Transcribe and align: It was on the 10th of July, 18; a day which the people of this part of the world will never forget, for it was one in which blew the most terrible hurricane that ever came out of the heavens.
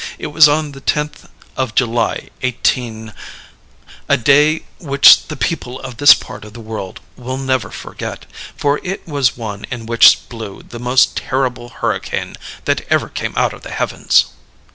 It 0.17 0.33
was 0.33 0.49
on 0.49 0.71
the 0.71 0.81
10th 0.81 1.29
of 1.55 1.75
July, 1.75 2.31
18; 2.41 3.13
a 4.09 4.17
day 4.17 4.63
which 4.79 5.27
the 5.27 5.35
people 5.37 5.79
of 5.79 5.97
this 5.97 6.15
part 6.15 6.43
of 6.43 6.53
the 6.53 6.59
world 6.59 7.01
will 7.15 7.37
never 7.37 7.69
forget, 7.69 8.25
for 8.57 8.79
it 8.81 9.07
was 9.07 9.37
one 9.37 9.63
in 9.69 9.85
which 9.85 10.27
blew 10.27 10.63
the 10.63 10.79
most 10.79 11.15
terrible 11.15 11.69
hurricane 11.69 12.35
that 12.65 12.81
ever 12.89 13.09
came 13.09 13.33
out 13.37 13.53
of 13.53 13.61
the 13.61 13.69
heavens. 13.69 14.25